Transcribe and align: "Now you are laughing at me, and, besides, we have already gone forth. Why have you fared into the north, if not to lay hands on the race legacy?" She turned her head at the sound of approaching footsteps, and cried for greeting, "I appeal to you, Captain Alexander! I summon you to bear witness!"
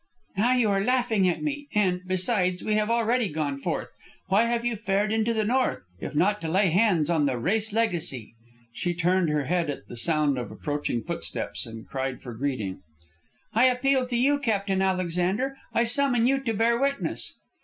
"Now 0.35 0.53
you 0.53 0.67
are 0.69 0.83
laughing 0.83 1.29
at 1.29 1.43
me, 1.43 1.67
and, 1.75 2.01
besides, 2.07 2.63
we 2.63 2.73
have 2.73 2.89
already 2.89 3.27
gone 3.29 3.59
forth. 3.59 3.89
Why 4.29 4.45
have 4.45 4.65
you 4.65 4.75
fared 4.75 5.11
into 5.13 5.31
the 5.31 5.45
north, 5.45 5.85
if 5.99 6.15
not 6.15 6.41
to 6.41 6.47
lay 6.49 6.71
hands 6.71 7.11
on 7.11 7.27
the 7.27 7.37
race 7.37 7.71
legacy?" 7.71 8.33
She 8.73 8.95
turned 8.95 9.29
her 9.29 9.43
head 9.43 9.69
at 9.69 9.85
the 9.89 9.95
sound 9.97 10.39
of 10.39 10.49
approaching 10.49 11.03
footsteps, 11.03 11.67
and 11.67 11.87
cried 11.87 12.19
for 12.19 12.33
greeting, 12.33 12.81
"I 13.53 13.65
appeal 13.65 14.07
to 14.07 14.17
you, 14.17 14.39
Captain 14.39 14.81
Alexander! 14.81 15.55
I 15.71 15.83
summon 15.83 16.25
you 16.25 16.39
to 16.45 16.53
bear 16.55 16.79
witness!" 16.79 17.35